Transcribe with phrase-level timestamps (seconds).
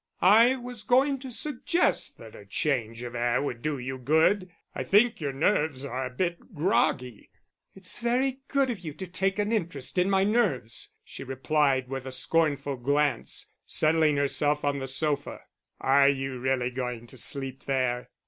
[0.23, 4.49] "I was going to suggest that a change of air would do you good.
[4.73, 7.29] I think your nerves are a bit groggy."
[7.75, 12.07] "It's very good of you to take an interest in my nerves," she replied, with
[12.07, 15.41] a scornful glance, settling herself on the sofa.
[15.79, 18.09] "Are you really going to sleep there?"